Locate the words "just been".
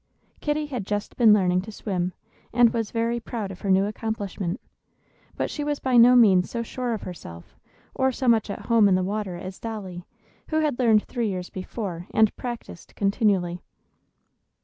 0.87-1.31